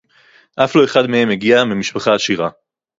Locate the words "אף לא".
0.63-0.83